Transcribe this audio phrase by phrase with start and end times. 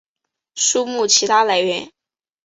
[0.55, 1.91] 书目其它来源